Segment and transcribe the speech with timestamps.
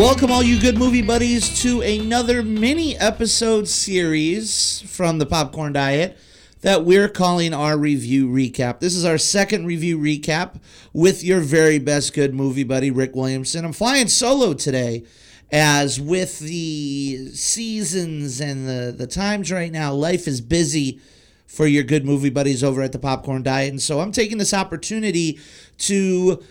[0.00, 6.16] welcome all you good movie buddies to another mini episode series from the Popcorn Diet
[6.62, 8.80] that we're calling our review recap.
[8.80, 10.58] This is our second review recap
[10.94, 13.62] with your very best good movie buddy, Rick Williamson.
[13.62, 15.04] I'm flying solo today,
[15.52, 20.98] as with the seasons and the, the times right now, life is busy
[21.46, 23.68] for your good movie buddies over at the Popcorn Diet.
[23.68, 25.38] And so I'm taking this opportunity
[25.76, 26.42] to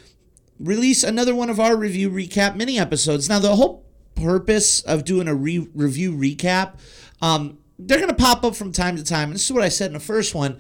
[0.59, 3.29] release another one of our review recap mini episodes.
[3.29, 6.79] Now, the whole purpose of doing a re- review recap,
[7.21, 9.29] um, they're going to pop up from time to time.
[9.29, 10.59] And this is what I said in the first one.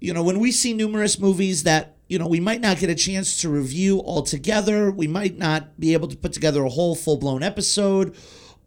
[0.00, 2.94] You know, when we see numerous movies that, you know, we might not get a
[2.94, 6.94] chance to review all together, we might not be able to put together a whole
[6.94, 8.16] full blown episode.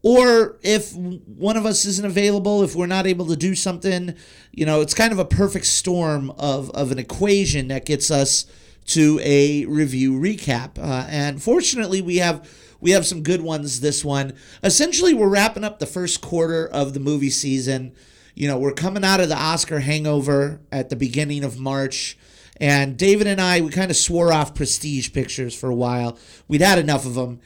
[0.03, 4.15] Or if one of us isn't available, if we're not able to do something,
[4.51, 8.46] you know, it's kind of a perfect storm of, of an equation that gets us
[8.85, 10.77] to a review recap.
[10.77, 14.34] Uh, and fortunately, we have we have some good ones this one.
[14.63, 17.93] Essentially, we're wrapping up the first quarter of the movie season.
[18.34, 22.18] You know, we're coming out of the Oscar hangover at the beginning of March.
[22.57, 26.18] And David and I, we kind of swore off prestige pictures for a while.
[26.48, 27.40] We'd had enough of them.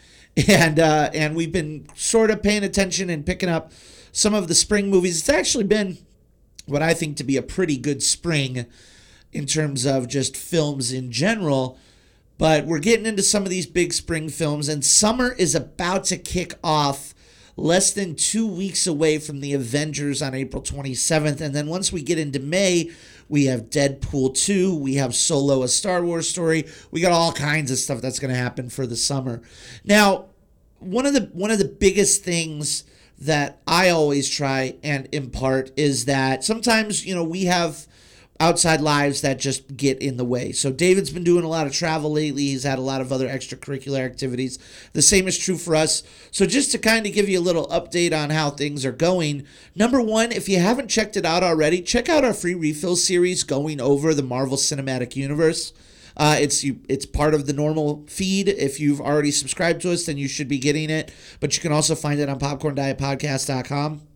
[0.49, 3.71] And, uh, and we've been sort of paying attention and picking up
[4.11, 5.19] some of the spring movies.
[5.19, 5.97] It's actually been
[6.65, 8.65] what I think to be a pretty good spring
[9.35, 11.77] in terms of just films in general.
[12.37, 16.17] But we're getting into some of these big spring films, and summer is about to
[16.17, 17.13] kick off
[17.57, 21.39] less than two weeks away from the Avengers on April 27th.
[21.39, 22.91] And then once we get into May,
[23.29, 26.65] we have Deadpool 2, we have Solo, a Star Wars story.
[26.91, 29.41] We got all kinds of stuff that's going to happen for the summer.
[29.83, 30.25] Now,
[30.79, 32.83] one of the one of the biggest things
[33.19, 37.87] that I always try and impart is that sometimes, you know, we have
[38.39, 40.51] outside lives that just get in the way.
[40.51, 42.43] So David's been doing a lot of travel lately.
[42.43, 44.59] He's had a lot of other extracurricular activities.
[44.93, 46.03] The same is true for us.
[46.31, 49.45] So just to kind of give you a little update on how things are going.
[49.73, 53.43] Number 1, if you haven't checked it out already, check out our free refill series
[53.43, 55.71] going over the Marvel Cinematic Universe.
[56.17, 56.79] Uh, it's you.
[56.87, 58.47] It's part of the normal feed.
[58.47, 61.13] If you've already subscribed to us, then you should be getting it.
[61.41, 64.14] But you can also find it on popcorndietpodcast.com.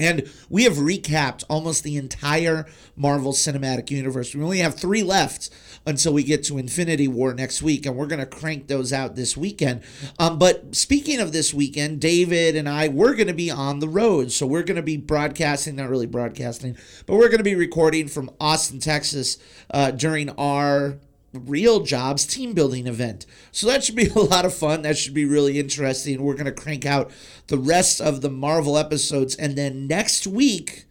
[0.00, 2.66] And we have recapped almost the entire
[2.96, 4.34] Marvel Cinematic Universe.
[4.34, 5.50] We only have three left
[5.86, 9.14] until we get to Infinity War next week, and we're going to crank those out
[9.14, 9.82] this weekend.
[10.18, 13.88] Um, but speaking of this weekend, David and I, we're going to be on the
[13.88, 14.32] road.
[14.32, 18.08] So we're going to be broadcasting, not really broadcasting, but we're going to be recording
[18.08, 19.36] from Austin, Texas
[19.70, 20.98] uh, during our
[21.32, 23.26] real jobs team building event.
[23.52, 24.82] So that should be a lot of fun.
[24.82, 26.22] That should be really interesting.
[26.22, 27.10] We're going to crank out
[27.46, 30.86] the rest of the Marvel episodes and then next week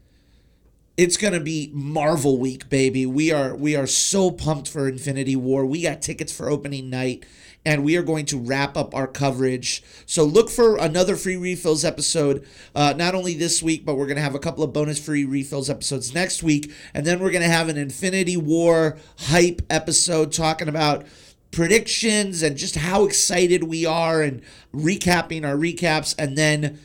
[1.00, 3.06] it's going to be Marvel week, baby.
[3.06, 5.66] We are we are so pumped for Infinity War.
[5.66, 7.26] We got tickets for opening night
[7.70, 9.84] and we are going to wrap up our coverage.
[10.08, 12.44] So look for another free refills episode,
[12.74, 15.24] uh, not only this week, but we're going to have a couple of bonus free
[15.24, 16.74] refills episodes next week.
[16.96, 21.06] And then we're going to have an Infinity War hype episode talking about
[21.52, 24.42] predictions and just how excited we are and
[24.74, 26.16] recapping our recaps.
[26.18, 26.80] And then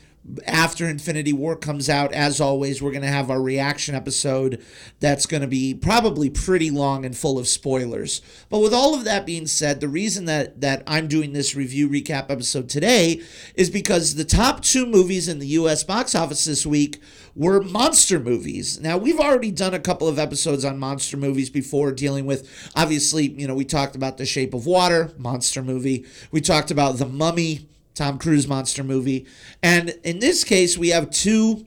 [0.47, 4.63] after Infinity War comes out, as always, we're going to have our reaction episode
[4.99, 8.21] that's going to be probably pretty long and full of spoilers.
[8.49, 11.87] But with all of that being said, the reason that, that I'm doing this review
[11.87, 13.21] recap episode today
[13.53, 17.01] is because the top two movies in the US box office this week
[17.35, 18.79] were monster movies.
[18.79, 23.29] Now, we've already done a couple of episodes on monster movies before, dealing with obviously,
[23.29, 26.05] you know, we talked about The Shape of Water, monster movie.
[26.31, 29.25] We talked about The Mummy Tom Cruise monster movie.
[29.63, 31.65] And in this case, we have two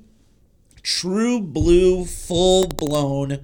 [0.82, 3.40] true blue, full blown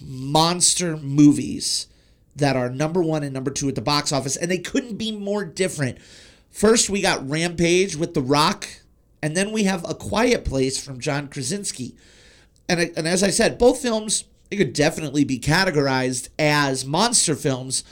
[0.00, 1.88] monster movies
[2.36, 5.12] that are number one and number two at the box office, and they couldn't be
[5.12, 5.98] more different.
[6.50, 8.68] First, we got Rampage with The Rock,
[9.22, 11.96] and then we have A Quiet Place from John Krasinski.
[12.68, 17.84] And, and as I said, both films they could definitely be categorized as monster films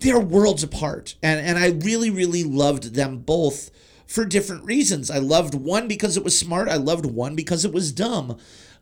[0.00, 1.14] they're worlds apart.
[1.22, 3.70] And and I really, really loved them both
[4.06, 5.10] for different reasons.
[5.10, 6.68] I loved one because it was smart.
[6.68, 8.38] I loved one because it was dumb.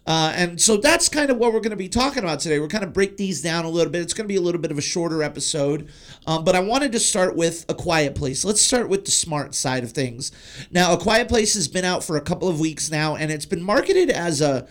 [0.07, 2.59] Uh, and so that's kind of what we're going to be talking about today.
[2.59, 4.03] We're kind of break these down a little bit.
[4.03, 5.89] It's going to be a little bit of a shorter episode,
[6.27, 8.45] um, but I wanted to start with A Quiet Place.
[8.45, 10.31] Let's start with the smart side of things.
[10.71, 13.47] Now, A Quiet Place has been out for a couple of weeks now, and it's
[13.47, 14.67] been marketed as a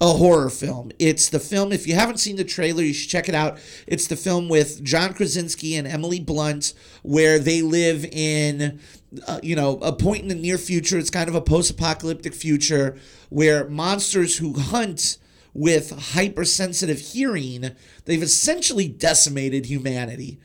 [0.00, 0.92] a horror film.
[0.98, 3.58] It's the film, if you haven't seen the trailer, you should check it out.
[3.86, 6.72] It's the film with John Krasinski and Emily Blunt,
[7.02, 8.78] where they live in,
[9.26, 10.98] uh, you know, a point in the near future.
[10.98, 12.96] It's kind of a post apocalyptic future
[13.28, 15.18] where monsters who hunt
[15.52, 17.72] with hypersensitive hearing,
[18.04, 20.38] they've essentially decimated humanity.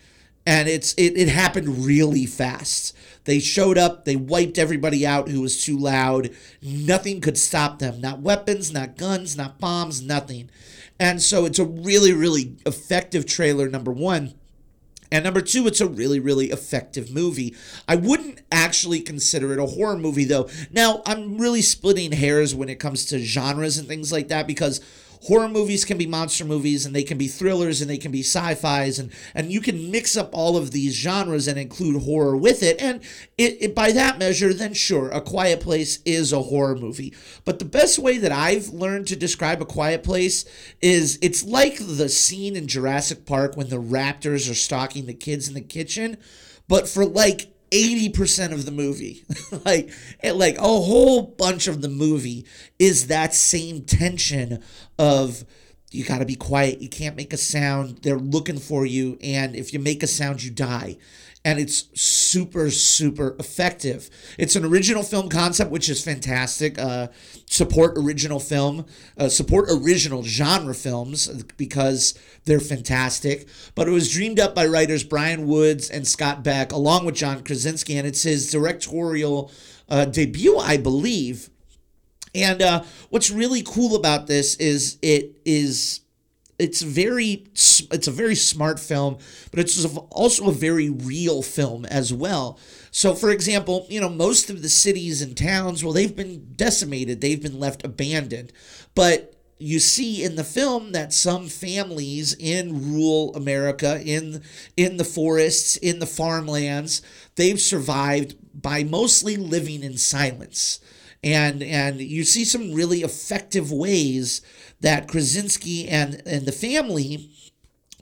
[0.45, 2.95] And it's it, it happened really fast.
[3.25, 6.29] They showed up, they wiped everybody out who was too loud.
[6.61, 8.01] Nothing could stop them.
[8.01, 10.49] Not weapons, not guns, not bombs, nothing.
[10.99, 14.33] And so it's a really, really effective trailer, number one.
[15.11, 17.55] And number two, it's a really, really effective movie.
[17.87, 20.49] I wouldn't actually consider it a horror movie, though.
[20.71, 24.81] Now, I'm really splitting hairs when it comes to genres and things like that because
[25.23, 28.21] horror movies can be monster movies and they can be thrillers and they can be
[28.21, 32.63] sci-fis and and you can mix up all of these genres and include horror with
[32.63, 32.81] it.
[32.81, 33.01] And
[33.37, 37.13] it, it by that measure then sure a quiet place is a horror movie.
[37.45, 40.45] But the best way that i've learned to describe a quiet place
[40.81, 45.47] is it's like the scene in jurassic park when the raptors are stalking the kids
[45.47, 46.17] in the kitchen
[46.67, 49.23] but for like 80% of the movie.
[49.65, 49.91] Like
[50.21, 52.45] it, like a whole bunch of the movie
[52.79, 54.63] is that same tension
[54.97, 55.45] of
[55.91, 59.55] you got to be quiet you can't make a sound they're looking for you and
[59.55, 60.97] if you make a sound you die
[61.45, 64.09] and it's super super effective.
[64.37, 67.07] It's an original film concept which is fantastic uh,
[67.45, 68.85] support original film
[69.17, 73.47] uh, support original genre films because they're fantastic.
[73.75, 77.43] But it was dreamed up by writers bryan woods and scott beck along with john
[77.43, 79.51] krasinski and it's his directorial
[79.89, 81.49] uh, debut i believe.
[82.35, 86.01] And uh, what's really cool about this is it is
[86.59, 89.17] it's very it's a very smart film
[89.51, 92.59] but it's also a very real film as well.
[92.91, 97.21] So for example you know most of the cities and towns well they've been decimated
[97.21, 98.51] they've been left abandoned.
[98.95, 99.33] But
[99.63, 104.41] you see in the film that some families in rural America in
[104.75, 107.01] in the forests in the farmlands
[107.35, 110.79] they've survived by mostly living in silence.
[111.23, 114.41] And and you see some really effective ways
[114.83, 117.31] that Krasinski and and the family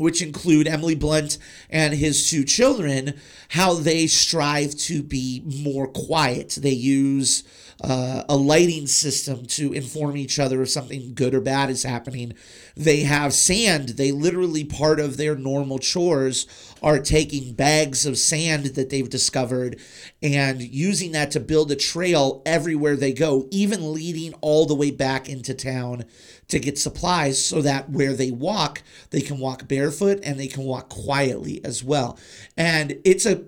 [0.02, 1.38] which include Emily Blunt
[1.70, 3.20] and his two children,
[3.50, 6.58] how they strive to be more quiet.
[6.60, 7.44] They use
[7.84, 12.34] uh, a lighting system to inform each other if something good or bad is happening.
[12.76, 13.90] They have sand.
[13.90, 16.48] They literally, part of their normal chores
[16.82, 19.80] are taking bags of sand that they've discovered
[20.22, 24.92] and using that to build a trail everywhere they go, even leading all the way
[24.92, 26.06] back into town
[26.52, 30.64] to get supplies so that where they walk, they can walk barefoot and they can
[30.64, 32.20] walk quietly as well.
[32.56, 33.44] And it's a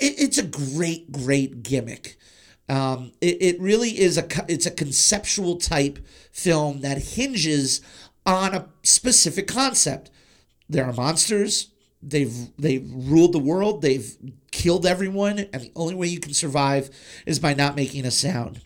[0.00, 2.16] it's a great great gimmick.
[2.68, 5.98] Um, it, it really is a it's a conceptual type
[6.30, 7.80] film that hinges
[8.24, 10.10] on a specific concept.
[10.68, 11.70] There are monsters.
[12.02, 13.82] They've they've ruled the world.
[13.82, 14.14] They've
[14.50, 16.90] killed everyone, and the only way you can survive
[17.26, 18.60] is by not making a sound.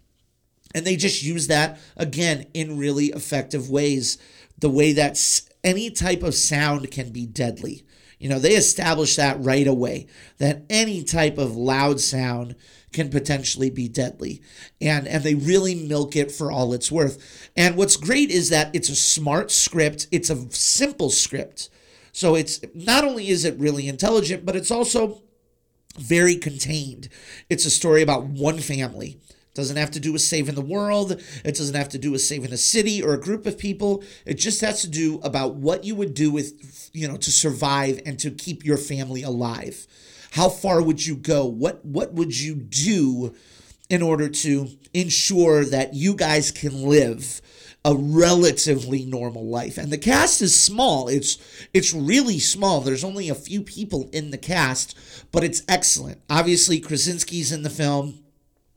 [0.74, 4.18] And they just use that again in really effective ways.
[4.58, 5.18] The way that
[5.62, 7.84] any type of sound can be deadly.
[8.18, 10.06] You know, they establish that right away
[10.38, 12.54] that any type of loud sound
[12.92, 14.40] can potentially be deadly.
[14.80, 17.50] And and they really milk it for all it's worth.
[17.56, 21.68] And what's great is that it's a smart script, it's a simple script.
[22.12, 25.22] So it's not only is it really intelligent, but it's also
[25.98, 27.08] very contained.
[27.50, 29.18] It's a story about one family
[29.54, 31.12] doesn't have to do with saving the world.
[31.44, 34.02] It doesn't have to do with saving a city or a group of people.
[34.26, 38.00] It just has to do about what you would do with, you know, to survive
[38.04, 39.86] and to keep your family alive.
[40.32, 41.46] How far would you go?
[41.46, 43.34] What what would you do
[43.88, 47.40] in order to ensure that you guys can live
[47.84, 49.78] a relatively normal life?
[49.78, 51.06] And the cast is small.
[51.06, 51.38] It's
[51.72, 52.80] it's really small.
[52.80, 54.98] There's only a few people in the cast,
[55.30, 56.20] but it's excellent.
[56.28, 58.23] Obviously, Krasinski's in the film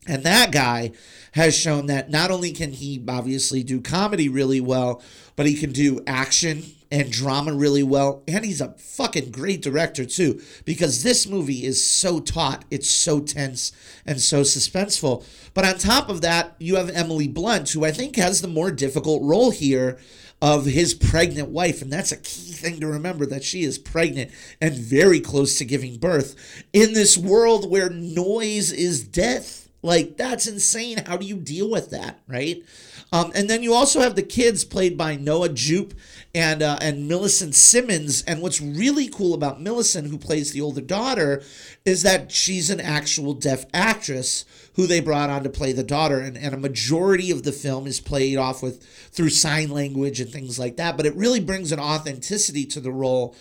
[0.07, 0.91] and that guy
[1.33, 5.01] has shown that not only can he obviously do comedy really well,
[5.35, 8.23] but he can do action and drama really well.
[8.27, 13.19] And he's a fucking great director too, because this movie is so taut, it's so
[13.19, 13.71] tense
[14.05, 15.25] and so suspenseful.
[15.53, 18.71] But on top of that, you have Emily Blunt, who I think has the more
[18.71, 19.99] difficult role here
[20.41, 21.81] of his pregnant wife.
[21.81, 25.65] And that's a key thing to remember that she is pregnant and very close to
[25.65, 31.03] giving birth in this world where noise is death like that's insane.
[31.05, 32.63] How do you deal with that, right?
[33.11, 35.93] Um, and then you also have the kids played by Noah Jupe
[36.35, 38.21] and uh, and Millicent Simmonds.
[38.23, 41.41] And what's really cool about Millicent, who plays the older daughter,
[41.85, 46.19] is that she's an actual deaf actress who they brought on to play the daughter.
[46.19, 50.29] And, and a majority of the film is played off with through sign language and
[50.29, 50.97] things like that.
[50.97, 53.35] But it really brings an authenticity to the role.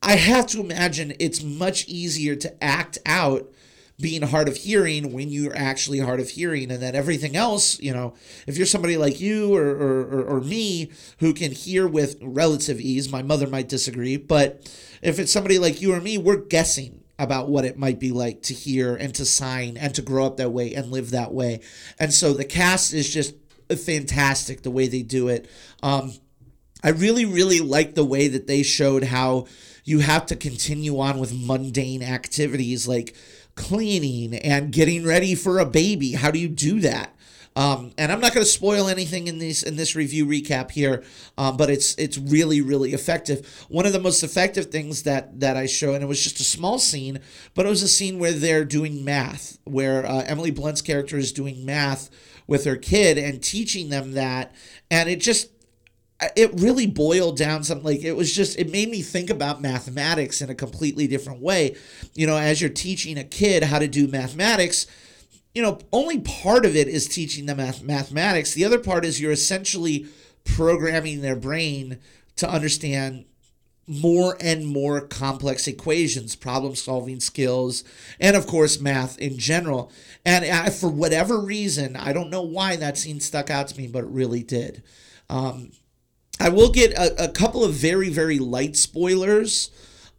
[0.00, 3.50] I have to imagine it's much easier to act out
[4.00, 6.70] being hard of hearing when you're actually hard of hearing.
[6.70, 8.14] And then everything else you know
[8.46, 13.10] if you're somebody like you or, or, or, me who can hear with relative ease
[13.10, 14.16] my mother might disagree.
[14.16, 14.70] But
[15.02, 18.42] if it's somebody like you or me we're guessing about what it might be like
[18.42, 21.60] to hear and to sign and to grow up that way and live that way.
[21.98, 23.34] And so the cast is just
[23.76, 25.50] fantastic the way they do it.
[25.82, 26.12] Um,
[26.82, 29.46] i really really like the way that they showed how
[29.84, 33.16] you have to continue on with mundane activities like
[33.58, 36.12] cleaning and getting ready for a baby.
[36.12, 37.14] How do you do that?
[37.56, 41.02] Um, and I'm not going to spoil anything in this in this review recap here,
[41.36, 43.66] um, but it's it's really really effective.
[43.68, 46.44] One of the most effective things that that I show, and it was just a
[46.44, 47.18] small scene,
[47.54, 51.32] but it was a scene where they're doing math, where uh, Emily Blunt's character is
[51.32, 52.10] doing math
[52.46, 54.54] with her kid and teaching them that,
[54.88, 55.50] and it just
[56.34, 60.42] it really boiled down something like it was just it made me think about mathematics
[60.42, 61.76] in a completely different way
[62.14, 64.86] you know as you're teaching a kid how to do mathematics
[65.54, 69.20] you know only part of it is teaching them math- mathematics the other part is
[69.20, 70.06] you're essentially
[70.44, 71.98] programming their brain
[72.36, 73.24] to understand
[73.88, 77.84] more and more complex equations, problem solving skills,
[78.20, 79.90] and of course, math in general.
[80.26, 83.86] And I, for whatever reason, I don't know why that scene stuck out to me,
[83.86, 84.82] but it really did.
[85.30, 85.72] Um,
[86.40, 89.70] I will get a, a couple of very, very light spoilers.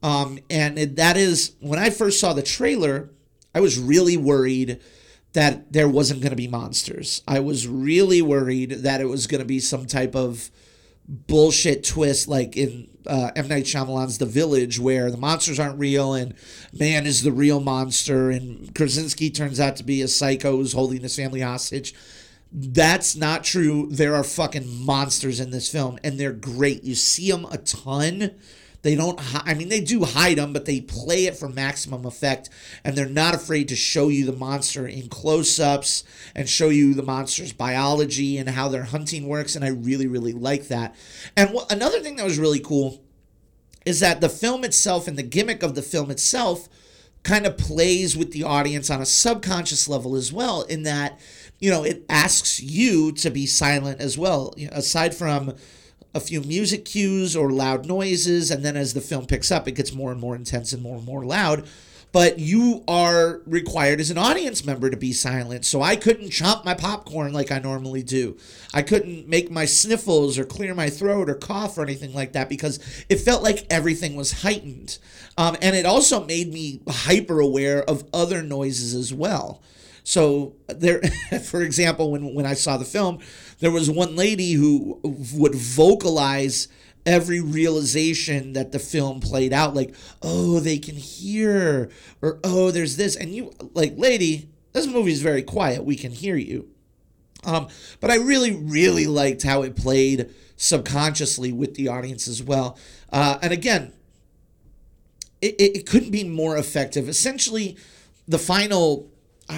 [0.01, 3.09] Um, and that is when I first saw the trailer,
[3.53, 4.79] I was really worried
[5.33, 7.21] that there wasn't going to be monsters.
[7.27, 10.49] I was really worried that it was going to be some type of
[11.07, 13.47] bullshit twist like in uh, M.
[13.47, 16.35] Night Shyamalan's The Village, where the monsters aren't real and
[16.71, 21.01] man is the real monster, and Krasinski turns out to be a psycho who's holding
[21.01, 21.93] his family hostage.
[22.51, 23.87] That's not true.
[23.91, 26.83] There are fucking monsters in this film, and they're great.
[26.83, 28.31] You see them a ton.
[28.81, 32.49] They don't, I mean, they do hide them, but they play it for maximum effect,
[32.83, 36.93] and they're not afraid to show you the monster in close ups and show you
[36.93, 39.55] the monster's biology and how their hunting works.
[39.55, 40.95] And I really, really like that.
[41.35, 43.03] And wh- another thing that was really cool
[43.85, 46.69] is that the film itself and the gimmick of the film itself
[47.23, 51.19] kind of plays with the audience on a subconscious level as well, in that
[51.59, 54.53] you know, it asks you to be silent as well.
[54.57, 55.55] You know, aside from
[56.13, 59.73] a few music cues or loud noises, and then as the film picks up, it
[59.73, 61.67] gets more and more intense and more and more loud.
[62.11, 65.63] But you are required as an audience member to be silent.
[65.63, 68.35] So I couldn't chomp my popcorn like I normally do.
[68.73, 72.49] I couldn't make my sniffles or clear my throat or cough or anything like that
[72.49, 74.97] because it felt like everything was heightened.
[75.37, 79.61] Um, and it also made me hyper aware of other noises as well.
[80.09, 81.01] So there,
[81.43, 83.19] for example, when when I saw the film,
[83.59, 86.67] there was one lady who would vocalize
[87.05, 91.89] every realization that the film played out like oh they can hear
[92.21, 95.85] or oh there's this and you like lady this movie is very quiet.
[95.85, 96.67] We can hear you.
[97.43, 97.67] Um,
[97.99, 102.79] but i really really liked how it played subconsciously with the audience as well.
[103.11, 103.93] Uh, and again
[105.39, 107.07] it, it couldn't be more effective.
[107.07, 107.77] Essentially
[108.27, 109.11] the final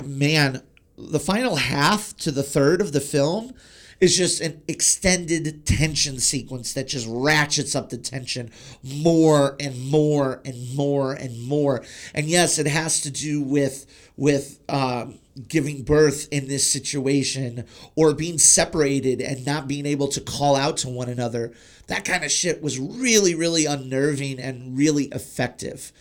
[0.03, 0.61] man,
[0.97, 3.53] the final half to the third of the film
[3.99, 8.49] is just an extended tension sequence that just ratchets up the tension
[8.83, 11.83] more and more and more and more.
[12.13, 13.85] And yes, it has to do with
[14.17, 20.21] with um, giving birth in this situation or being separated and not being able to
[20.21, 21.53] call out to one another.
[21.87, 25.91] That kind of shit was really, really unnerving and really effective.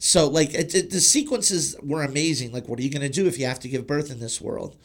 [0.00, 2.52] So like it, it, the sequences were amazing.
[2.52, 4.40] Like, what are you going to do if you have to give birth in this
[4.40, 4.76] world?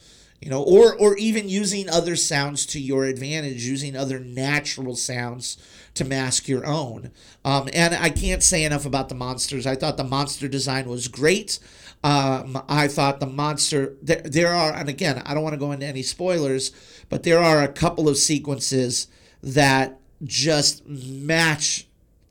[0.42, 5.56] You know, or or even using other sounds to your advantage, using other natural sounds
[5.94, 7.10] to mask your own.
[7.46, 9.66] Um, and I can't say enough about the monsters.
[9.66, 11.58] I thought the monster design was great.
[12.04, 15.72] Um, I thought the monster there, there are, and again, I don't want to go
[15.72, 16.72] into any spoilers,
[17.08, 19.06] but there are a couple of sequences
[19.42, 21.85] that just match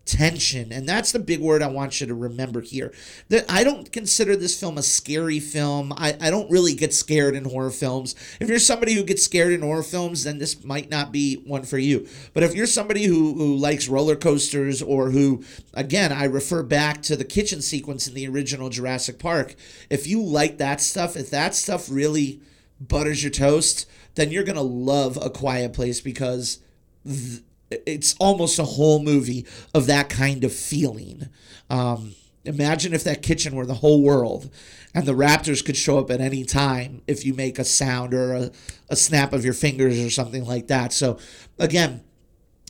[0.06, 0.72] tension.
[0.72, 2.94] And that's the big word i want you to remember here.
[3.30, 5.94] That i don't consider this film a scary film.
[5.94, 8.16] I, I don't really get scared in horror films.
[8.40, 11.64] If you're somebody who gets scared in horror films then this might not be one
[11.64, 12.08] for you.
[12.34, 15.44] But if you're somebody who, who likes roller coasters or who
[15.74, 19.56] again i refer back to the kitchen sequence in the original jurassic park
[19.90, 22.42] if you like that stuff if that stuff really
[22.80, 26.60] butters your toast then you're gonna love a quiet place because
[27.06, 31.30] th- it's almost a whole movie of that kind of feeling.
[31.70, 34.50] Um, imagine if that kitchen were the whole world
[34.94, 38.34] and the raptors could show up at any time if you make a sound or
[38.34, 38.52] a,
[38.90, 40.94] a snap of your fingers or something like that.
[40.94, 41.18] So,
[41.60, 42.02] again,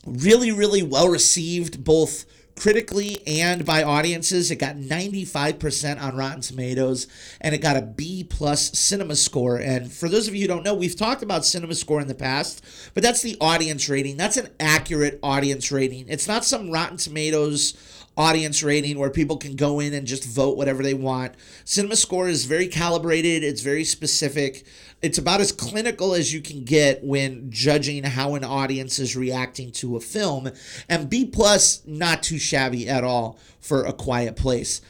[0.06, 2.26] really, really well received both
[2.56, 4.52] critically and by audiences.
[4.52, 7.08] It got 95% on Rotten Tomatoes
[7.42, 9.58] and it got a B plus cinema score.
[9.58, 12.16] And for those of you who don't know, we've talked about cinema score in the
[12.16, 14.18] past, but that's the audience rating.
[14.18, 16.08] That's an accurate audience rating.
[16.08, 17.74] It's not some Rotten Tomatoes
[18.18, 21.36] audience rating where people can go in and just vote whatever they want.
[21.66, 24.66] Cinema Score is very calibrated, it's very specific.
[25.02, 29.72] It's about as clinical as you can get when judging how an audience is reacting
[29.74, 30.50] to a film.
[30.90, 34.82] And B plus, not too shabby at all for A Quiet Place.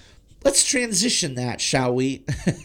[0.44, 2.24] Let's transition that, shall we,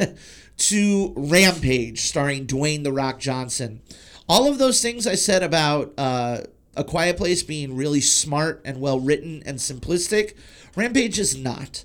[0.58, 3.80] to Rampage, starring Dwayne The Rock Johnson.
[4.28, 6.42] All of those things I said about uh,
[6.76, 10.34] a Quiet Place being really smart and well written and simplistic.
[10.76, 11.84] Rampage is not.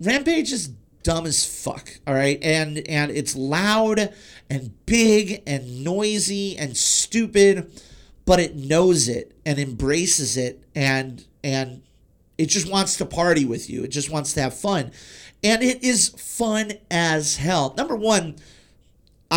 [0.00, 0.70] Rampage is
[1.02, 2.38] dumb as fuck, all right?
[2.42, 4.12] And and it's loud
[4.50, 7.70] and big and noisy and stupid,
[8.24, 11.82] but it knows it and embraces it and and
[12.36, 13.84] it just wants to party with you.
[13.84, 14.90] It just wants to have fun.
[15.44, 17.74] And it is fun as hell.
[17.76, 18.36] Number 1,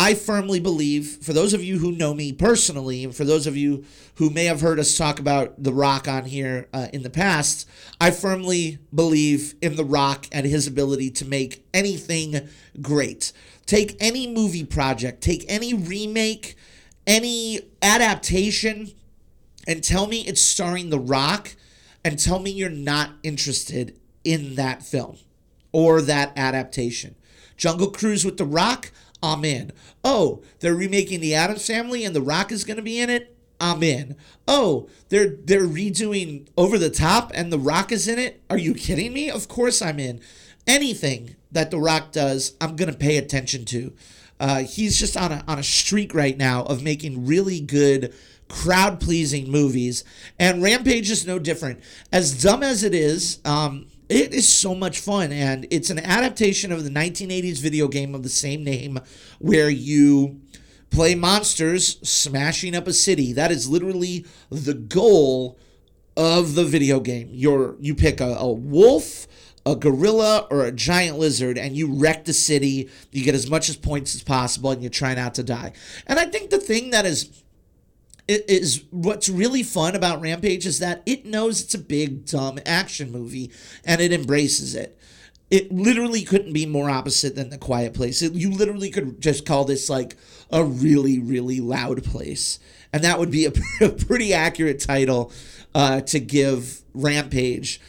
[0.00, 3.56] I firmly believe, for those of you who know me personally, and for those of
[3.56, 7.10] you who may have heard us talk about The Rock on here uh, in the
[7.10, 7.68] past,
[8.00, 12.48] I firmly believe in The Rock and his ability to make anything
[12.80, 13.32] great.
[13.66, 16.54] Take any movie project, take any remake,
[17.04, 18.92] any adaptation,
[19.66, 21.56] and tell me it's starring The Rock,
[22.04, 25.16] and tell me you're not interested in that film
[25.72, 27.16] or that adaptation.
[27.56, 29.72] Jungle Cruise with The Rock, I'm in.
[30.04, 33.34] Oh, they're remaking the Addams Family and The Rock is going to be in it.
[33.60, 34.16] I'm in.
[34.46, 38.40] Oh, they're they're redoing Over the Top and The Rock is in it.
[38.48, 39.30] Are you kidding me?
[39.30, 40.20] Of course I'm in.
[40.66, 43.92] Anything that The Rock does, I'm gonna pay attention to.
[44.38, 48.14] Uh, he's just on a on a streak right now of making really good
[48.48, 50.04] crowd pleasing movies,
[50.38, 51.80] and Rampage is no different.
[52.12, 56.72] As dumb as it is, um, it is so much fun, and it's an adaptation
[56.72, 58.98] of the 1980s video game of the same name,
[59.38, 60.40] where you
[60.90, 63.32] play monsters smashing up a city.
[63.32, 65.58] That is literally the goal
[66.16, 67.28] of the video game.
[67.30, 69.26] You're you pick a, a wolf,
[69.66, 72.88] a gorilla, or a giant lizard, and you wreck the city.
[73.12, 75.72] You get as much as points as possible, and you try not to die.
[76.06, 77.42] And I think the thing that is
[78.28, 83.10] is what's really fun about Rampage is that it knows it's a big dumb action
[83.10, 83.50] movie
[83.84, 84.98] and it embraces it.
[85.50, 88.20] It literally couldn't be more opposite than the Quiet Place.
[88.20, 90.14] It, you literally could just call this like
[90.50, 92.58] a really really loud place,
[92.92, 95.32] and that would be a, a pretty accurate title
[95.74, 97.80] uh, to give Rampage.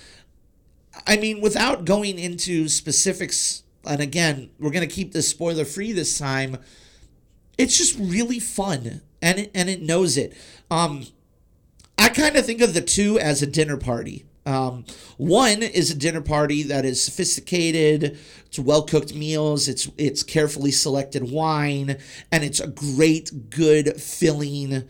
[1.05, 6.17] I mean, without going into specifics, and again, we're gonna keep this spoiler free this
[6.17, 6.59] time.
[7.57, 10.33] It's just really fun and it, and it knows it.
[10.69, 11.05] Um,
[11.97, 14.25] I kind of think of the two as a dinner party.
[14.45, 14.85] Um,
[15.17, 18.17] one is a dinner party that is sophisticated.
[18.45, 19.67] It's well cooked meals.
[19.67, 21.97] It's it's carefully selected wine,
[22.31, 24.85] and it's a great, good, filling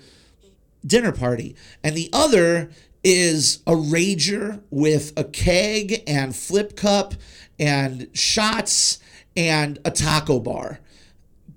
[0.85, 1.55] dinner party.
[1.83, 2.69] And the other
[3.03, 7.13] is a rager with a keg and flip cup
[7.57, 8.99] and shots
[9.35, 10.79] and a taco bar.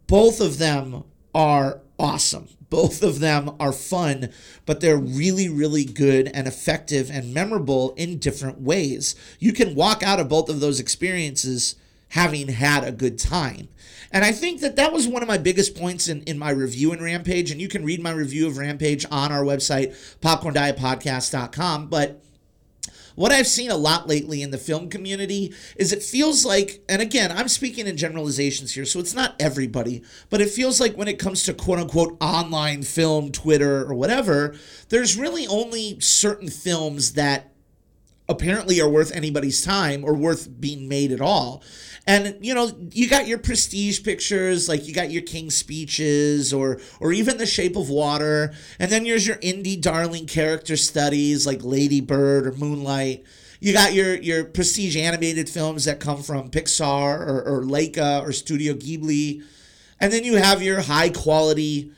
[0.07, 1.05] Both of them
[1.35, 2.49] are awesome.
[2.73, 4.31] Both of them are fun,
[4.65, 9.15] but they're really, really good and effective and memorable in different ways.
[9.39, 11.75] You can walk out of both of those experiences
[12.09, 13.69] having had a good time.
[14.11, 16.95] And I think that that was one of my biggest points in, in my review
[16.95, 17.51] in Rampage.
[17.51, 21.89] And you can read my review of Rampage on our website, popcorndietpodcast.com.
[21.89, 22.23] But
[23.15, 27.03] what I've seen a lot lately in the film community is it feels like, and
[27.03, 31.09] again, I'm speaking in generalizations here, so it's not everybody, but it feels like when
[31.09, 34.55] it comes to quote unquote online film, Twitter, or whatever,
[34.89, 37.52] there's really only certain films that
[38.33, 41.63] apparently are worth anybody's time or worth being made at all.
[42.07, 46.81] And you know, you got your prestige pictures, like you got your King speeches or
[46.99, 51.63] or even The Shape of Water, and then there's your indie darling character studies like
[51.63, 53.25] Lady Bird or Moonlight.
[53.61, 58.33] You got your your prestige animated films that come from Pixar or, or Laika or
[58.33, 59.45] Studio Ghibli.
[60.01, 61.93] And then you have your high quality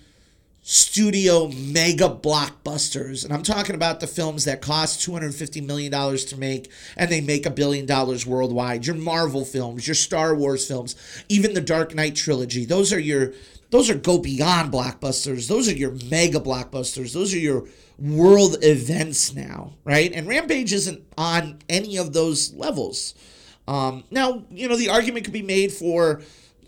[0.66, 3.22] studio mega blockbusters.
[3.22, 7.44] And I'm talking about the films that cost $250 million to make and they make
[7.44, 8.87] a billion dollars worldwide.
[8.87, 10.96] Your Marvel films, your Star Wars films,
[11.29, 12.64] even the Dark Knight trilogy.
[12.64, 13.35] Those are your
[13.70, 15.48] those are go beyond blockbusters.
[15.48, 17.12] Those are your mega blockbusters.
[17.12, 17.66] Those are your
[17.98, 20.12] world events now, right?
[20.14, 23.14] And Rampage isn't on any of those levels.
[23.68, 26.22] Um, now, you know, the argument could be made for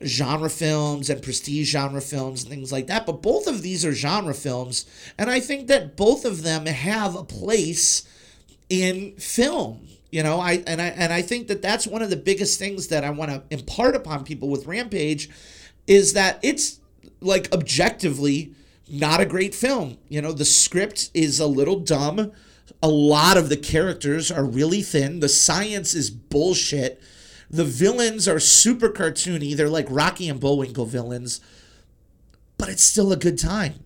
[0.05, 3.07] genre films and prestige genre films and things like that.
[3.07, 4.87] But both of these are genre films,
[5.19, 8.07] and I think that both of them have a place
[8.69, 9.87] in film.
[10.11, 12.89] You know, I and I and I think that that's one of the biggest things
[12.89, 15.29] that I want to impart upon people with Rampage
[15.87, 16.81] is that it's
[17.21, 18.55] like objectively
[18.89, 19.99] not a great film.
[20.09, 22.33] You know, the script is a little dumb.
[22.83, 25.21] A lot of the characters are really thin.
[25.21, 27.01] The science is bullshit.
[27.51, 29.57] The villains are super cartoony.
[29.57, 31.41] They're like Rocky and Bullwinkle villains.
[32.59, 33.85] But it's still a good time.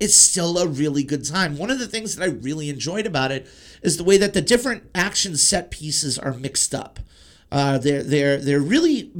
[0.00, 1.56] It's still a really good time.
[1.56, 3.46] One of the things that I really enjoyed about it
[3.82, 6.98] is the way that the different action set pieces are mixed up.
[7.52, 9.12] Uh, they're they're they're really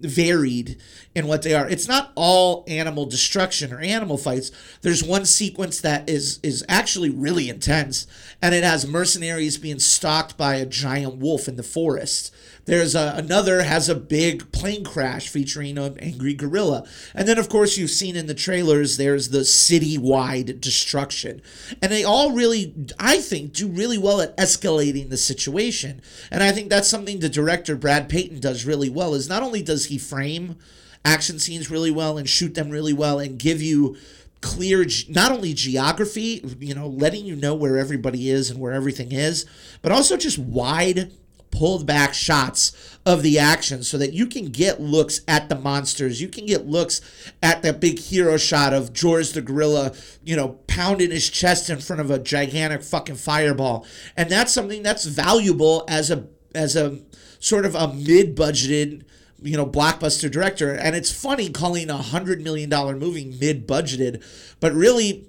[0.00, 0.76] varied
[1.14, 1.68] in what they are.
[1.68, 4.50] It's not all animal destruction or animal fights.
[4.82, 8.06] There's one sequence that is is actually really intense,
[8.40, 12.34] and it has mercenaries being stalked by a giant wolf in the forest.
[12.66, 17.48] There's a, another has a big plane crash featuring an angry gorilla, and then of
[17.48, 21.42] course you've seen in the trailers there's the city-wide destruction,
[21.82, 26.00] and they all really, I think, do really well at escalating the situation,
[26.30, 29.14] and I think that's something the director Brad Peyton does really well.
[29.14, 30.56] Is not only does he frame
[31.04, 33.96] action scenes really well and shoot them really well and give you
[34.40, 39.12] clear not only geography, you know, letting you know where everybody is and where everything
[39.12, 39.46] is,
[39.80, 41.12] but also just wide
[41.54, 46.20] pulled back shots of the action so that you can get looks at the monsters.
[46.20, 47.00] You can get looks
[47.42, 49.92] at that big hero shot of George the gorilla,
[50.24, 53.86] you know, pounding his chest in front of a gigantic fucking fireball.
[54.16, 56.98] And that's something that's valuable as a as a
[57.40, 59.04] sort of a mid-budgeted
[59.42, 64.22] you know blockbuster director and it's funny calling a hundred million dollar movie mid-budgeted
[64.60, 65.26] but really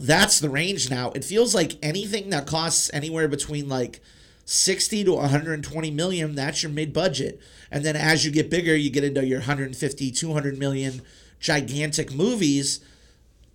[0.00, 4.00] that's the range now it feels like anything that costs anywhere between like
[4.46, 7.40] 60 to 120 million that's your mid-budget.
[7.70, 11.02] And then as you get bigger you get into your 150 200 million
[11.38, 12.80] gigantic movies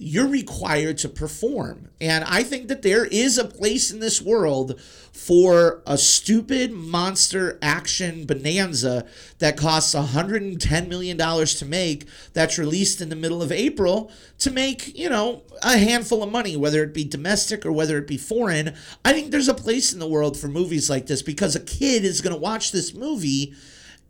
[0.02, 1.90] you're required to perform.
[2.02, 4.82] And I think that there is a place in this world
[5.14, 9.06] for a stupid monster action bonanza
[9.38, 14.98] that costs $110 million to make, that's released in the middle of April to make,
[14.98, 18.74] you know, a handful of money, whether it be domestic or whether it be foreign.
[19.06, 22.04] I think there's a place in the world for movies like this because a kid
[22.06, 23.54] is going to watch this movie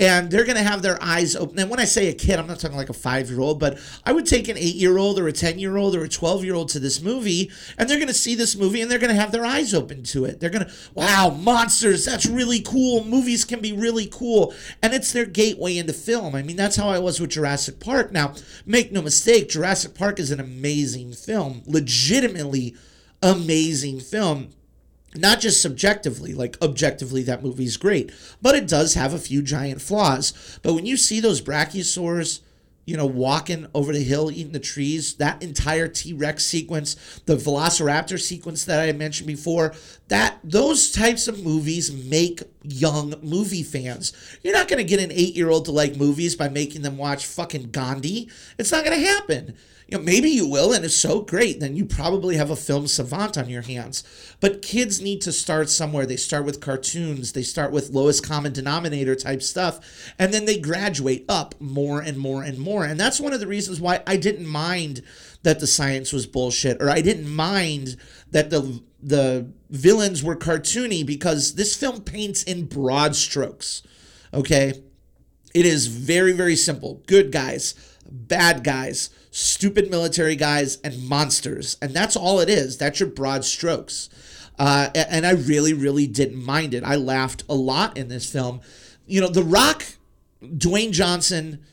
[0.02, 1.60] and they're going to have their eyes open.
[1.60, 3.78] And when I say a kid, I'm not talking like a five year old, but
[4.04, 6.44] I would take an eight year old or a 10 year old or a 12
[6.44, 9.14] year old to this movie, and they're going to see this movie and they're going
[9.14, 10.40] to have their eyes open to it.
[10.40, 13.04] They're going to, wow, monsters, that's really cool.
[13.04, 14.56] Movies can be really cool.
[14.82, 16.34] And it's their gateway into film.
[16.34, 18.12] I mean, that's how I was with Jurassic Park.
[18.12, 18.34] Now,
[18.66, 22.76] make no mistake, Jurassic Park is an amazing film, legitimately
[23.22, 24.50] amazing film
[25.16, 29.82] not just subjectively, like objectively, that movie's great, but it does have a few giant
[29.82, 30.60] flaws.
[30.62, 32.42] But when you see those brachiosaurs,
[32.86, 36.96] you know, walking over the hill, eating the trees, that entire T Rex sequence,
[37.26, 39.74] the Velociraptor sequence that I mentioned before,
[40.08, 44.14] that those types of movies make young movie fans.
[44.44, 46.98] You're not going to get an eight year old to like movies by making them
[46.98, 48.30] watch fucking Gandhi.
[48.58, 49.56] It's not going to happen.
[49.92, 51.60] You know, maybe you will, and it's so great.
[51.60, 54.06] Then you probably have a film savant on your hands.
[54.40, 56.06] But kids need to start somewhere.
[56.06, 60.58] They start with cartoons, they start with lowest common denominator type stuff, and then they
[60.58, 62.86] graduate up more and more and more.
[62.86, 65.02] And that's one of the reasons why I didn't mind
[65.44, 67.98] that the science was bullshit, or I didn't mind
[68.32, 73.84] that the the villains were cartoony because this film paints in broad strokes.
[74.34, 74.84] Okay?
[75.54, 77.04] It is very, very simple.
[77.08, 77.74] Good guys,
[78.10, 81.78] bad guys stupid military guys, and monsters.
[81.82, 82.78] And that's all it is.
[82.78, 84.10] That's your broad strokes.
[84.60, 86.84] Uh, and I really, really didn't mind it.
[86.84, 88.62] I laughed a lot in this film.
[89.08, 89.86] You know, The Rock,
[90.44, 91.64] Dwayne Johnson,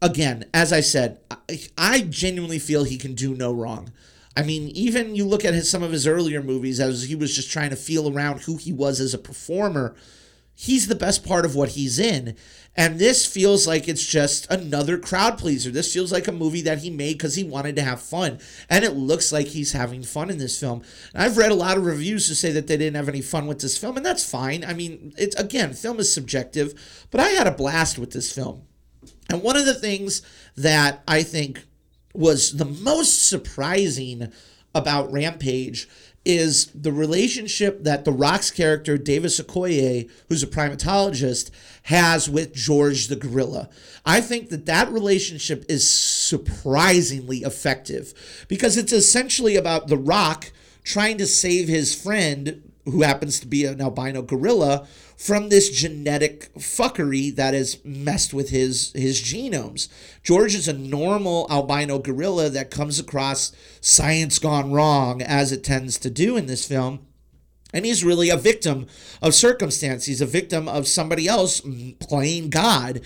[0.00, 3.92] again, as I said, I, I genuinely feel he can do no wrong.
[4.36, 7.34] I mean, even you look at his, some of his earlier movies as he was
[7.34, 9.94] just trying to feel around who he was as a performer.
[10.54, 12.36] He's the best part of what he's in.
[12.74, 15.70] And this feels like it's just another crowd pleaser.
[15.70, 18.38] This feels like a movie that he made because he wanted to have fun.
[18.70, 20.82] And it looks like he's having fun in this film.
[21.12, 23.46] And I've read a lot of reviews to say that they didn't have any fun
[23.46, 24.64] with this film, and that's fine.
[24.64, 28.62] I mean, it's again, film is subjective, but I had a blast with this film.
[29.28, 30.22] And one of the things
[30.56, 31.66] that I think
[32.14, 34.32] was the most surprising
[34.74, 35.88] about Rampage
[36.24, 41.50] is the relationship that The Rock's character, Davis Okoye, who's a primatologist,
[41.84, 43.68] has with George the gorilla.
[44.04, 48.14] I think that that relationship is surprisingly effective
[48.48, 50.52] because it's essentially about The Rock
[50.84, 56.52] trying to save his friend, who happens to be an albino gorilla, from this genetic
[56.54, 59.88] fuckery that has messed with his his genomes.
[60.22, 65.96] George is a normal albino gorilla that comes across science gone wrong as it tends
[65.98, 67.06] to do in this film.
[67.72, 68.86] And he's really a victim
[69.22, 70.04] of circumstance.
[70.06, 71.62] He's a victim of somebody else
[72.00, 73.00] playing God.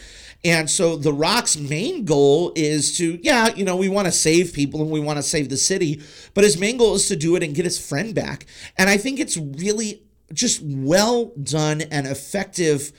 [0.45, 4.53] And so The Rock's main goal is to, yeah, you know, we want to save
[4.53, 6.03] people and we want to save the city,
[6.35, 8.47] but his main goal is to do it and get his friend back.
[8.77, 10.03] And I think it's really
[10.33, 12.93] just well done and effective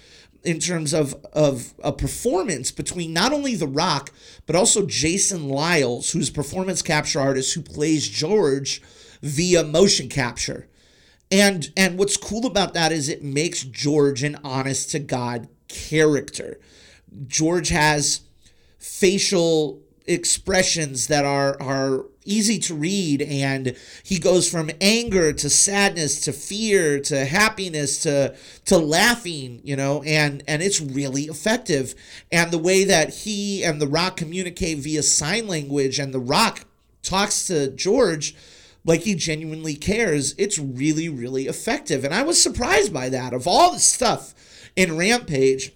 [0.44, 4.12] in terms of of a performance between not only The Rock
[4.46, 8.82] but also Jason Liles, who's performance capture artist who plays George
[9.22, 10.70] via motion capture.
[11.32, 16.60] And and what's cool about that is it makes George an honest to God character.
[17.28, 18.22] George has
[18.80, 26.22] facial expressions that are are easy to read and he goes from anger to sadness
[26.22, 28.36] to fear to happiness to
[28.66, 31.96] to laughing you know and and it's really effective
[32.32, 36.66] and the way that he and the rock communicate via sign language and the rock
[37.02, 38.36] talks to george
[38.88, 43.48] like he genuinely cares it's really really effective and i was surprised by that of
[43.48, 44.34] all the stuff
[44.76, 45.72] in rampage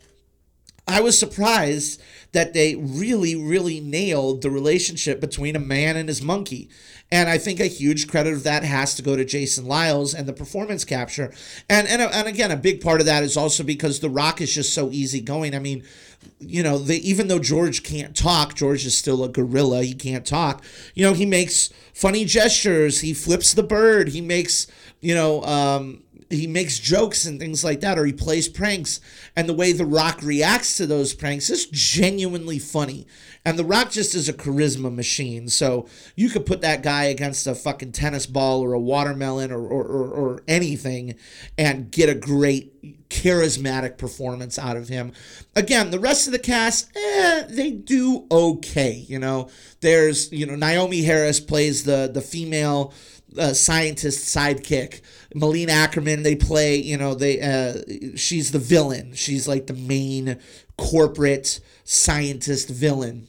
[0.88, 6.22] i was surprised that they really, really nailed the relationship between a man and his
[6.22, 6.70] monkey.
[7.12, 10.28] And I think a huge credit of that has to go to Jason Liles and
[10.28, 11.34] the performance capture.
[11.70, 14.54] And and, and again, a big part of that is also because The Rock is
[14.54, 15.54] just so easygoing.
[15.54, 15.84] I mean,
[16.40, 19.84] you know, they, even though George can't talk, George is still a gorilla.
[19.84, 20.64] He can't talk.
[20.96, 23.02] You know, he makes funny gestures.
[23.02, 24.10] He flips the bird.
[24.10, 24.68] He makes,
[25.00, 29.00] you know, um, he makes jokes and things like that, or he plays pranks,
[29.36, 33.08] and the way The Rock reacts to those pranks is genuinely funny.
[33.44, 35.48] And The Rock just is a charisma machine.
[35.48, 39.62] So you could put that guy against a fucking tennis ball or a watermelon or,
[39.62, 41.16] or, or, or anything
[41.58, 45.12] and get a great charismatic performance out of him.
[45.56, 48.94] Again, the rest of the cast, eh, they do okay.
[49.08, 49.50] You know,
[49.82, 52.94] there's, you know, Naomie Harris plays the the female
[53.38, 55.02] uh, scientist sidekick.
[55.34, 59.14] Malin Akerman, they play, you know, they uh, she's the villain.
[59.14, 60.40] She's like the main
[60.78, 63.28] corporate scientist villain.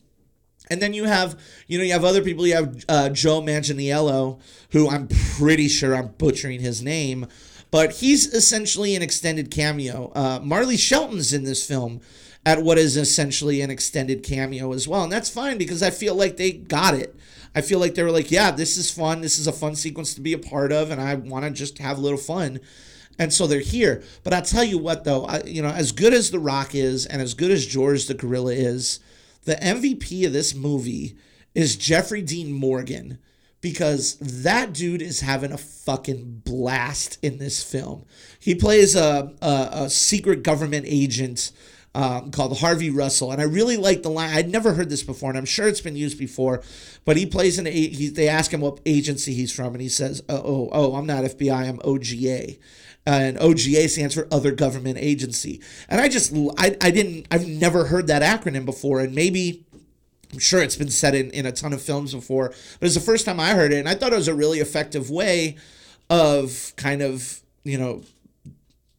[0.70, 2.46] And then you have, you know, you have other people.
[2.46, 7.26] You have uh, Joe Manganiello, who I'm pretty sure I'm butchering his name,
[7.70, 10.12] but he's essentially an extended cameo.
[10.14, 12.00] Uh, Marley Shelton's in this film
[12.44, 16.14] at what is essentially an extended cameo as well, and that's fine because I feel
[16.14, 17.14] like they got it.
[17.54, 19.20] I feel like they were like, yeah, this is fun.
[19.20, 21.78] This is a fun sequence to be a part of, and I want to just
[21.78, 22.60] have a little fun.
[23.18, 24.02] And so they're here.
[24.24, 27.04] But I'll tell you what, though, I, you know, as good as The Rock is,
[27.04, 29.00] and as good as George the Gorilla is,
[29.44, 31.16] the MVP of this movie
[31.54, 33.18] is Jeffrey Dean Morgan
[33.60, 38.04] because that dude is having a fucking blast in this film.
[38.38, 41.52] He plays a, a, a secret government agent
[41.94, 44.30] um, called Harvey Russell, and I really like the line.
[44.30, 46.62] I'd never heard this before, and I'm sure it's been used before.
[47.04, 47.66] But he plays an.
[47.66, 51.06] He, they ask him what agency he's from, and he says, "Oh, oh, oh I'm
[51.06, 51.68] not FBI.
[51.68, 52.58] I'm OGA."
[53.04, 55.60] and OGA stands for Other Government Agency.
[55.88, 59.64] And I just, I, I didn't, I've never heard that acronym before, and maybe.
[60.32, 63.02] I'm sure it's been said in, in a ton of films before, but it's the
[63.02, 65.56] first time I heard it, and I thought it was a really effective way
[66.08, 68.00] of kind of, you know,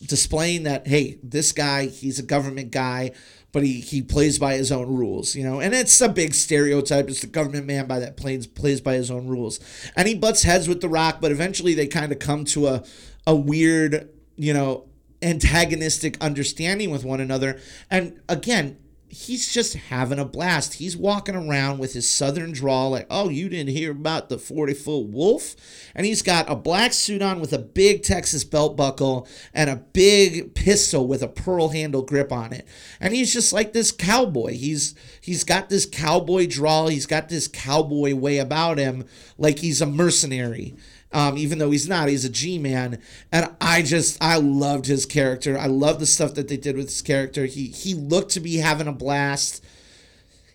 [0.07, 3.11] displaying that hey this guy he's a government guy
[3.51, 5.61] but he, he plays by his own rules you know?
[5.61, 7.07] And it's a big stereotype.
[7.07, 9.59] It's the government man by that plays plays by his own rules.
[9.95, 12.83] And he butts heads with the rock but eventually they kind of come to a
[13.25, 14.85] a weird you know
[15.21, 17.59] antagonistic understanding with one another.
[17.89, 18.77] And again
[19.13, 20.75] he's just having a blast.
[20.75, 24.73] He's walking around with his southern drawl, like, oh, you didn't hear about the 40
[24.73, 25.55] foot wolf?
[25.93, 29.75] And he's got a black suit on with a big Texas belt buckle and a
[29.75, 32.67] big pistol with a pearl handle grip on it.
[32.99, 34.53] And he's just like this cowboy.
[34.53, 39.05] He's he's got this cowboy drawl, he's got this cowboy way about him,
[39.37, 40.75] like he's a mercenary
[41.13, 42.09] um, even though he's not.
[42.09, 42.99] He's a G man,
[43.31, 45.57] and I just I loved his character.
[45.57, 47.45] I love the stuff that they did with his character.
[47.45, 49.63] He he looked to be having a blast.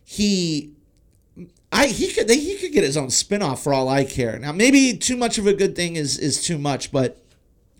[0.05, 0.75] He.
[1.71, 4.39] I he could he could get his own spinoff for all I care.
[4.39, 7.23] Now maybe too much of a good thing is is too much, but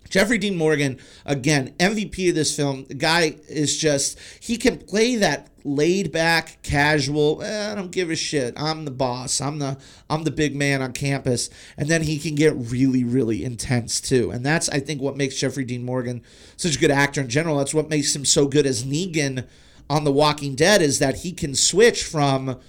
[0.09, 2.85] Jeffrey Dean Morgan, again, MVP of this film.
[2.85, 8.09] The guy is just, he can play that laid back, casual, eh, I don't give
[8.09, 8.53] a shit.
[8.57, 9.41] I'm the boss.
[9.41, 9.77] I'm the
[10.09, 11.49] I'm the big man on campus.
[11.77, 14.31] And then he can get really, really intense too.
[14.31, 16.23] And that's I think what makes Jeffrey Dean Morgan
[16.57, 17.57] such a good actor in general.
[17.57, 19.47] That's what makes him so good as Negan
[19.89, 22.59] on The Walking Dead is that he can switch from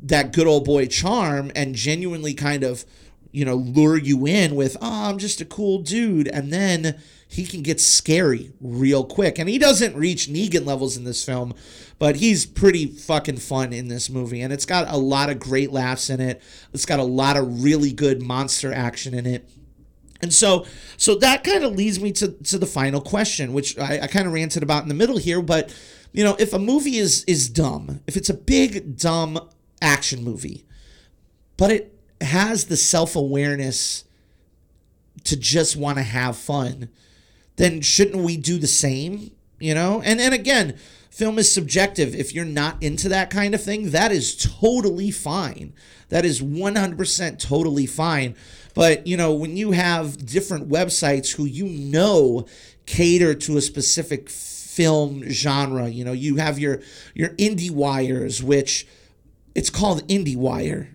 [0.00, 2.84] that good old boy charm and genuinely kind of
[3.34, 6.28] you know, lure you in with, oh, I'm just a cool dude.
[6.28, 9.40] And then he can get scary real quick.
[9.40, 11.52] And he doesn't reach Negan levels in this film,
[11.98, 14.40] but he's pretty fucking fun in this movie.
[14.40, 16.40] And it's got a lot of great laughs in it.
[16.72, 19.50] It's got a lot of really good monster action in it.
[20.22, 20.64] And so,
[20.96, 24.28] so that kind of leads me to, to the final question, which I, I kind
[24.28, 25.42] of ranted about in the middle here.
[25.42, 25.74] But
[26.12, 29.50] you know, if a movie is is dumb, if it's a big dumb
[29.82, 30.64] action movie,
[31.56, 31.93] but it
[32.24, 34.04] has the self awareness
[35.24, 36.88] to just want to have fun,
[37.56, 39.30] then shouldn't we do the same?
[39.58, 40.76] You know, and and again,
[41.10, 42.14] film is subjective.
[42.14, 45.72] If you're not into that kind of thing, that is totally fine.
[46.08, 48.34] That is 100% totally fine.
[48.74, 52.46] But, you know, when you have different websites who you know
[52.86, 56.80] cater to a specific film genre, you know, you have your
[57.14, 58.86] your indie wires which
[59.54, 60.88] it's called IndieWire.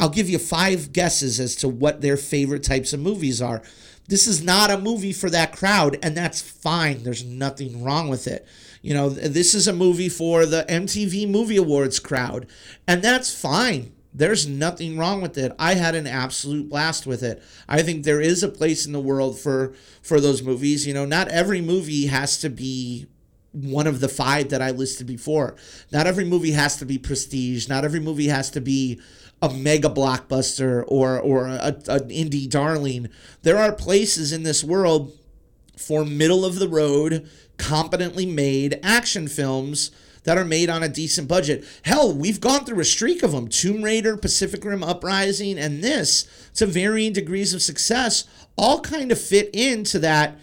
[0.00, 3.62] I'll give you five guesses as to what their favorite types of movies are.
[4.06, 7.02] This is not a movie for that crowd, and that's fine.
[7.02, 8.46] There's nothing wrong with it.
[8.80, 12.46] You know, this is a movie for the MTV Movie Awards crowd,
[12.86, 13.92] and that's fine.
[14.14, 15.52] There's nothing wrong with it.
[15.58, 17.42] I had an absolute blast with it.
[17.68, 20.86] I think there is a place in the world for for those movies.
[20.86, 23.06] You know, not every movie has to be
[23.52, 25.56] one of the five that I listed before.
[25.90, 27.68] Not every movie has to be prestige.
[27.68, 29.00] Not every movie has to be
[29.40, 33.08] a mega blockbuster or or a, an indie darling.
[33.42, 35.12] There are places in this world
[35.76, 39.90] for middle of the road, competently made action films
[40.24, 41.64] that are made on a decent budget.
[41.82, 46.50] Hell, we've gone through a streak of them Tomb Raider, Pacific Rim Uprising, and this,
[46.56, 48.24] to varying degrees of success,
[48.56, 50.38] all kind of fit into that.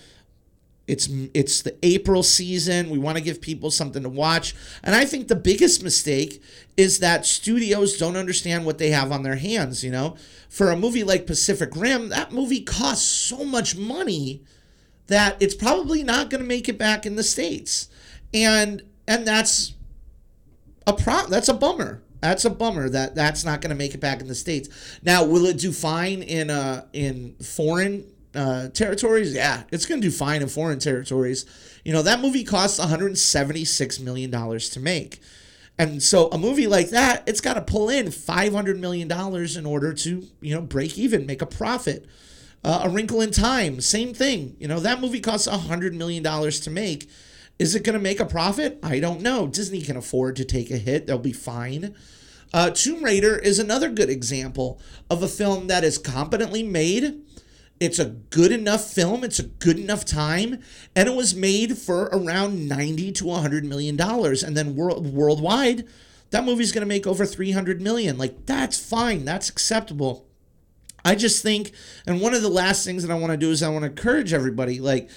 [0.87, 2.89] It's it's the April season.
[2.89, 4.55] We want to give people something to watch.
[4.83, 6.43] And I think the biggest mistake
[6.77, 10.15] is that studios don't understand what they have on their hands, you know?
[10.47, 14.43] For a movie like Pacific Rim, that movie costs so much money
[15.07, 17.89] that it's probably not going to make it back in the states.
[18.33, 19.73] And and that's
[20.85, 22.01] a pro that's a bummer.
[22.21, 24.69] That's a bummer that that's not going to make it back in the states.
[25.03, 29.33] Now, will it do fine in uh in foreign uh, territories?
[29.33, 31.45] Yeah, it's going to do fine in foreign territories.
[31.83, 35.19] You know, that movie costs 176 million dollars to make.
[35.77, 39.65] And so a movie like that, it's got to pull in 500 million dollars in
[39.65, 42.05] order to, you know, break even, make a profit.
[42.63, 44.55] Uh, a Wrinkle in Time, same thing.
[44.59, 47.07] You know, that movie costs $100 million to make.
[47.59, 48.79] Is it going to make a profit?
[48.81, 49.47] I don't know.
[49.47, 51.93] Disney can afford to take a hit, they'll be fine.
[52.53, 57.21] Uh, Tomb Raider is another good example of a film that is competently made.
[57.79, 60.61] It's a good enough film, it's a good enough time,
[60.95, 64.43] and it was made for around 90 to 100 million dollars.
[64.43, 65.85] And then world, worldwide,
[66.29, 68.17] that movie's going to make over 300 million.
[68.17, 70.25] Like, that's fine, that's acceptable.
[71.03, 71.71] I just think,
[72.07, 73.89] and one of the last things that I want to do is I want to
[73.89, 75.09] encourage everybody like,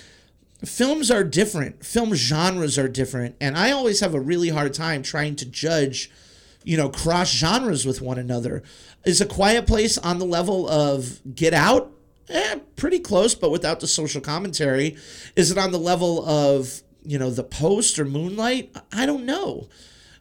[0.65, 5.03] films are different film genres are different and i always have a really hard time
[5.05, 6.11] trying to judge
[6.65, 8.63] you know cross genres with one another
[9.05, 11.93] is a quiet place on the level of get out
[12.31, 14.97] eh, pretty close but without the social commentary
[15.37, 19.69] is it on the level of you know the post or moonlight i don't know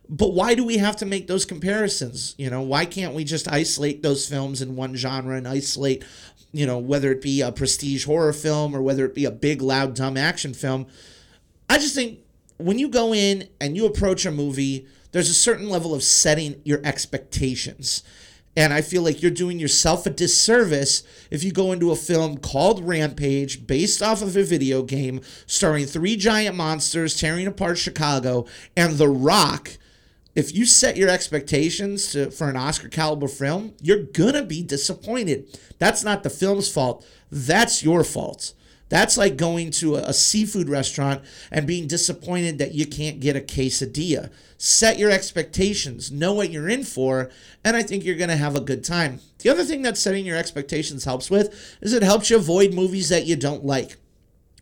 [0.10, 3.52] but why do we have to make those comparisons you know why can't we just
[3.52, 6.04] isolate those films in one genre and isolate
[6.58, 9.62] you know, whether it be a prestige horror film or whether it be a big,
[9.62, 10.88] loud, dumb action film.
[11.70, 12.20] I just think
[12.58, 16.62] when you go in and you approach a movie, there's a certain level of setting
[16.64, 18.04] your expectations.
[18.58, 22.40] And I feel like you're doing yourself a disservice if you go into a film
[22.40, 28.46] called Rampage, based off of a video game, starring three giant monsters tearing apart Chicago,
[28.76, 29.78] and The Rock
[30.38, 35.48] if you set your expectations to, for an Oscar caliber film, you're gonna be disappointed.
[35.80, 37.04] That's not the film's fault.
[37.32, 38.54] That's your fault.
[38.90, 41.22] That's like going to a, seafood restaurant
[41.52, 44.32] and being disappointed that you can't get a quesadilla.
[44.58, 47.30] Set your expectations, know what you're in for,
[47.64, 49.20] and I think you're going to have a good time.
[49.40, 53.10] The other thing that setting your expectations helps with is it helps you avoid movies
[53.10, 53.98] that you don't like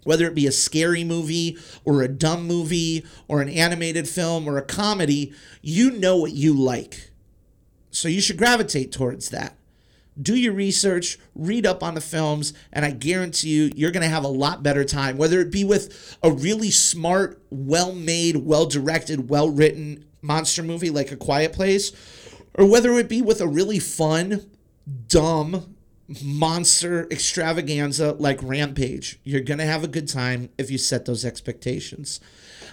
[0.06, 4.58] whether it be a scary movie or a dumb movie or an animated film or
[4.58, 7.10] a comedy, you know what you like.
[7.90, 9.58] So you should gravitate towards that.
[10.22, 14.10] Do your research, read up on the films, and I guarantee you, you're going to
[14.10, 15.18] have a lot better time.
[15.18, 20.90] Whether it be with a really smart, well made, well directed, well written monster movie
[20.90, 21.92] like A Quiet Place,
[22.54, 24.50] or whether it be with a really fun,
[25.08, 25.76] dumb,
[26.24, 29.20] monster extravaganza like Rampage.
[29.24, 32.20] You're going to have a good time if you set those expectations.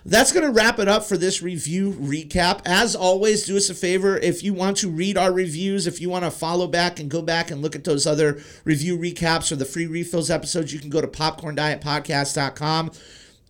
[0.04, 2.62] That's going to wrap it up for this review recap.
[2.64, 6.10] As always, do us a favor if you want to read our reviews, if you
[6.10, 9.56] want to follow back and go back and look at those other review recaps or
[9.56, 12.90] the free refills episodes, you can go to popcorndietpodcast.com.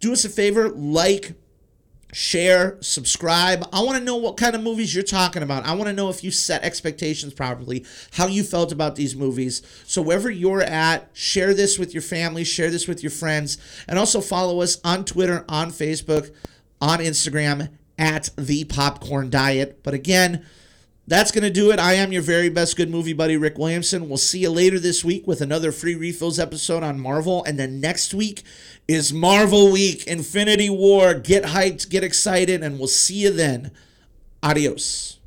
[0.01, 1.33] Do us a favor, like,
[2.13, 3.67] share, subscribe.
[3.73, 5.65] I want to know what kind of movies you're talking about.
[5.65, 9.63] I want to know if you set expectations properly, how you felt about these movies.
[9.87, 13.59] So, wherever you're at, share this with your family, share this with your friends,
[13.89, 16.33] and also follow us on Twitter, on Facebook,
[16.81, 19.83] on Instagram at The Popcorn Diet.
[19.83, 20.45] But again,
[21.07, 21.79] that's going to do it.
[21.79, 24.09] I am your very best good movie buddy, Rick Williamson.
[24.09, 27.43] We'll see you later this week with another free refills episode on Marvel.
[27.45, 28.43] And then next week
[28.87, 31.15] is Marvel Week, Infinity War.
[31.15, 33.73] Get hyped, get excited, and we'll see you then.
[34.43, 35.19] Adios.